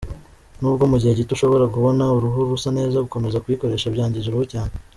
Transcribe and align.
Nubwo 0.59 0.83
mu 0.91 0.97
gihe 1.01 1.13
gito 1.19 1.31
ushobora 1.35 1.65
kubona 1.73 2.03
uruhu 2.15 2.39
rusa 2.49 2.69
neza 2.77 3.03
gukomeza 3.05 3.41
kuyikoresha 3.43 3.93
byangiza 3.95 4.27
uruhu 4.29 4.45
cyane. 4.53 4.71